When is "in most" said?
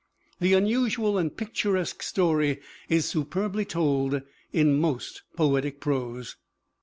4.51-5.21